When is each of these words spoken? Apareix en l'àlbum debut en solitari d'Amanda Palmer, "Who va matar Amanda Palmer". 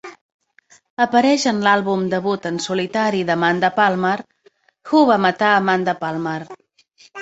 Apareix 1.05 1.45
en 1.51 1.59
l'àlbum 1.67 2.07
debut 2.15 2.49
en 2.51 2.59
solitari 2.67 3.23
d'Amanda 3.29 3.73
Palmer, 3.79 4.17
"Who 4.93 5.07
va 5.15 5.23
matar 5.31 5.57
Amanda 5.63 6.01
Palmer". 6.05 6.39